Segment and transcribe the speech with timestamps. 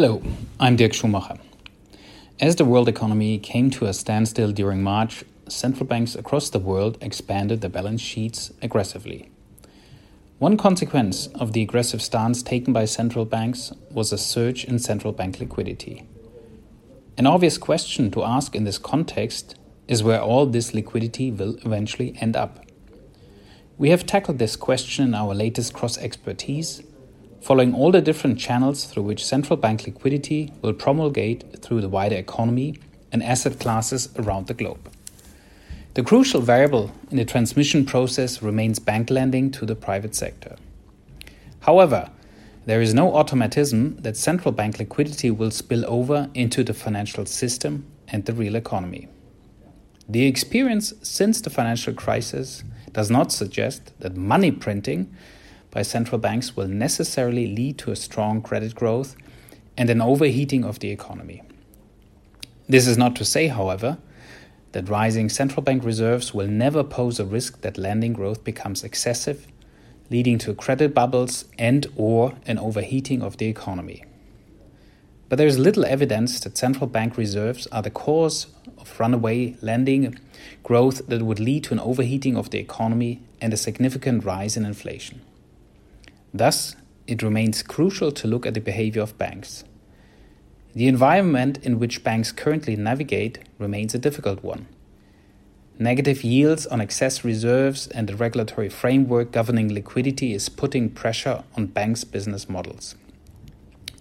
[0.00, 0.22] Hello,
[0.60, 1.38] I'm Dirk Schumacher.
[2.38, 6.96] As the world economy came to a standstill during March, central banks across the world
[7.00, 9.28] expanded their balance sheets aggressively.
[10.38, 15.12] One consequence of the aggressive stance taken by central banks was a surge in central
[15.12, 16.06] bank liquidity.
[17.16, 19.56] An obvious question to ask in this context
[19.88, 22.64] is where all this liquidity will eventually end up.
[23.76, 26.84] We have tackled this question in our latest cross expertise
[27.40, 32.16] following all the different channels through which central bank liquidity will promulgate through the wider
[32.16, 32.76] economy
[33.12, 34.90] and asset classes around the globe.
[35.94, 40.56] The crucial variable in the transmission process remains bank lending to the private sector.
[41.60, 42.10] However,
[42.66, 47.86] there is no automatism that central bank liquidity will spill over into the financial system
[48.08, 49.08] and the real economy.
[50.08, 52.62] The experience since the financial crisis
[52.92, 55.14] does not suggest that money printing
[55.70, 59.16] by central banks will necessarily lead to a strong credit growth
[59.76, 61.42] and an overheating of the economy.
[62.68, 63.98] This is not to say, however,
[64.72, 69.46] that rising central bank reserves will never pose a risk that lending growth becomes excessive,
[70.10, 74.04] leading to credit bubbles and or an overheating of the economy.
[75.28, 78.46] But there is little evidence that central bank reserves are the cause
[78.78, 80.18] of runaway lending
[80.62, 84.64] growth that would lead to an overheating of the economy and a significant rise in
[84.64, 85.20] inflation.
[86.32, 86.76] Thus,
[87.06, 89.64] it remains crucial to look at the behavior of banks.
[90.74, 94.66] The environment in which banks currently navigate remains a difficult one.
[95.78, 101.66] Negative yields on excess reserves and the regulatory framework governing liquidity is putting pressure on
[101.66, 102.96] banks' business models.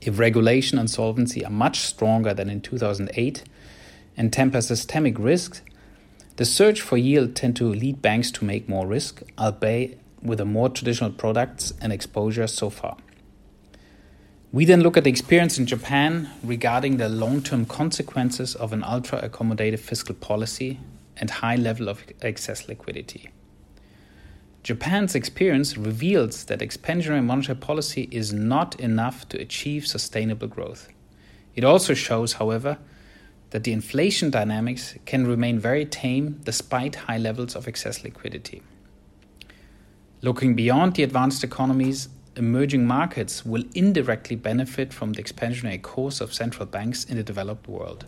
[0.00, 3.44] If regulation and solvency are much stronger than in 2008
[4.16, 5.62] and temper systemic risks,
[6.36, 10.44] the search for yield tend to lead banks to make more risk, albeit with the
[10.44, 12.96] more traditional products and exposure so far.
[14.52, 18.84] We then look at the experience in Japan regarding the long term consequences of an
[18.84, 20.78] ultra accommodative fiscal policy
[21.16, 23.30] and high level of excess liquidity.
[24.62, 30.88] Japan's experience reveals that expansionary monetary policy is not enough to achieve sustainable growth.
[31.54, 32.78] It also shows, however,
[33.50, 38.62] that the inflation dynamics can remain very tame despite high levels of excess liquidity.
[40.24, 46.32] Looking beyond the advanced economies, emerging markets will indirectly benefit from the expansionary course of
[46.32, 48.06] central banks in the developed world.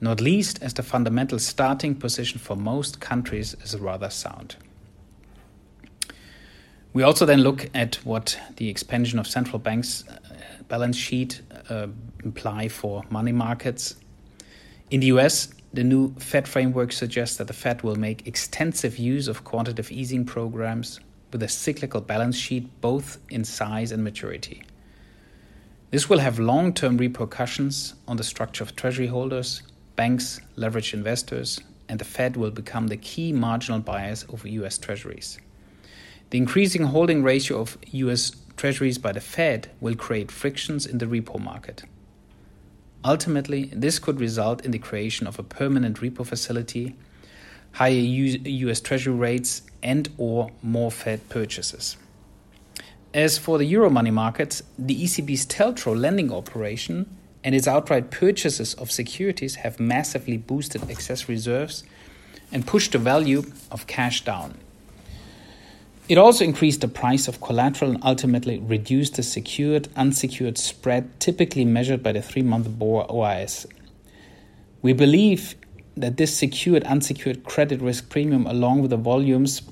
[0.00, 4.56] Not least as the fundamental starting position for most countries is rather sound.
[6.94, 10.16] We also then look at what the expansion of central banks' uh,
[10.68, 11.88] balance sheet uh,
[12.24, 13.96] imply for money markets.
[14.90, 19.26] In the US, the new Fed framework suggests that the Fed will make extensive use
[19.26, 21.00] of quantitative easing programs
[21.32, 24.62] with a cyclical balance sheet both in size and maturity.
[25.90, 29.62] This will have long term repercussions on the structure of treasury holders,
[29.96, 35.38] banks, leveraged investors, and the Fed will become the key marginal buyers of US treasuries.
[36.30, 41.06] The increasing holding ratio of US treasuries by the Fed will create frictions in the
[41.06, 41.84] repo market.
[43.04, 46.94] Ultimately, this could result in the creation of a permanent repo facility,
[47.72, 51.96] higher US Treasury rates, and or more Fed purchases.
[53.12, 57.14] As for the euro money markets, the ECB's TLTRO lending operation
[57.44, 61.82] and its outright purchases of securities have massively boosted excess reserves
[62.52, 64.54] and pushed the value of cash down.
[66.12, 71.64] It also increased the price of collateral and ultimately reduced the secured unsecured spread typically
[71.64, 73.64] measured by the three month BOR OIS.
[74.82, 75.54] We believe
[75.96, 79.62] that this secured unsecured credit risk premium, along with the volumes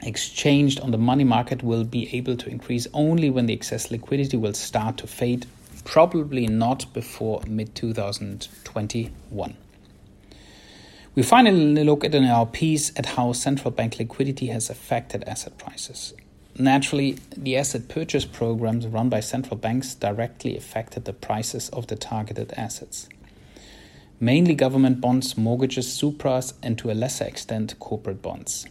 [0.00, 4.38] exchanged on the money market, will be able to increase only when the excess liquidity
[4.38, 5.44] will start to fade,
[5.84, 9.54] probably not before mid 2021.
[11.14, 15.58] We finally look at in our piece at how central bank liquidity has affected asset
[15.58, 16.14] prices.
[16.58, 21.96] Naturally, the asset purchase programs run by central banks directly affected the prices of the
[21.96, 23.10] targeted assets.
[24.20, 28.66] Mainly government bonds, mortgages, supras, and to a lesser extent, corporate bonds.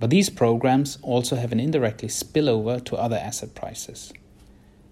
[0.00, 4.12] But these programs also have an indirectly spillover to other asset prices.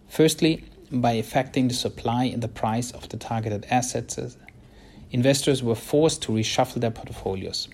[0.09, 4.17] Firstly, by affecting the supply and the price of the targeted assets
[5.11, 7.69] investors were forced to reshuffle their portfolios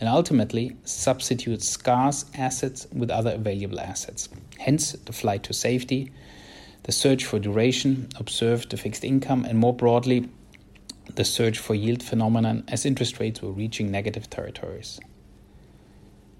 [0.00, 4.28] and ultimately substitute scarce assets with other available assets.
[4.58, 6.10] Hence, the flight to safety,
[6.84, 10.28] the search for duration observed the fixed income, and more broadly,
[11.14, 14.98] the search for yield phenomenon as interest rates were reaching negative territories.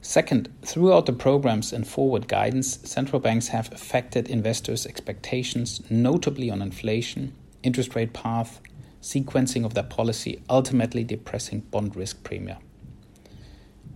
[0.01, 6.61] Second, throughout the programs and forward guidance, central banks have affected investors' expectations, notably on
[6.61, 8.61] inflation, interest rate path,
[9.03, 12.59] sequencing of their policy, ultimately depressing bond risk premia.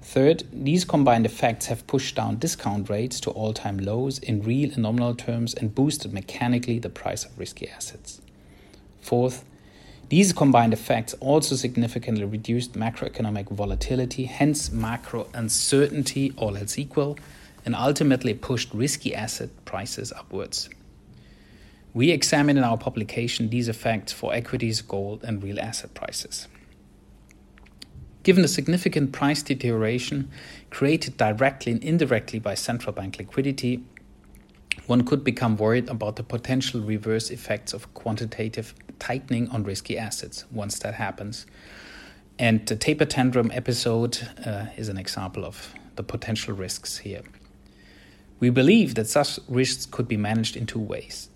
[0.02, 4.70] Third, these combined effects have pushed down discount rates to all time lows in real
[4.72, 8.20] and nominal terms and boosted mechanically the price of risky assets.
[9.00, 9.44] Fourth,
[10.08, 17.18] these combined effects also significantly reduced macroeconomic volatility, hence macro uncertainty, all else equal,
[17.64, 20.70] and ultimately pushed risky asset prices upwards.
[21.96, 26.46] We examine in our publication these effects for equities, gold, and real asset prices.
[28.22, 30.30] Given the significant price deterioration
[30.68, 33.82] created directly and indirectly by central bank liquidity,
[34.86, 40.44] one could become worried about the potential reverse effects of quantitative tightening on risky assets
[40.50, 41.46] once that happens.
[42.38, 47.22] And the taper tantrum episode uh, is an example of the potential risks here.
[48.38, 51.30] We believe that such risks could be managed in two ways.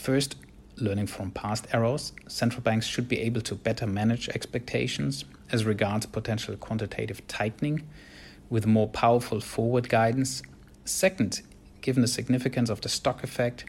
[0.00, 0.36] First,
[0.76, 6.06] learning from past errors, central banks should be able to better manage expectations as regards
[6.06, 7.86] potential quantitative tightening
[8.48, 10.42] with more powerful forward guidance.
[10.86, 11.42] Second,
[11.82, 13.66] given the significance of the stock effect,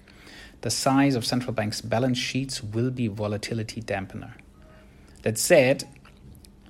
[0.61, 4.31] the size of central banks' balance sheets will be volatility dampener.
[5.23, 5.83] That said,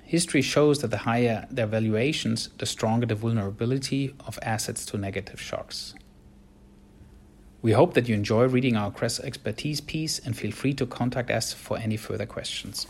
[0.02, 5.40] history shows that the higher their valuations, the stronger the vulnerability of assets to negative
[5.40, 5.94] shocks.
[7.62, 11.30] We hope that you enjoy reading our cross expertise piece and feel free to contact
[11.30, 12.88] us for any further questions.